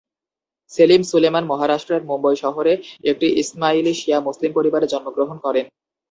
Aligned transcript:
সেলিম-সুলেমান 0.71 1.43
মহারাষ্ট্রের 1.45 2.01
মুম্বই 2.03 2.37
শহরে 2.43 2.73
একটি 3.03 3.27
ইসমাইলি 3.41 3.93
শিয়া 3.93 4.19
মুসলিম 4.27 4.51
পরিবারে 4.57 4.85
জন্মগ্রহণ 4.87 5.37
করেন। 5.45 5.65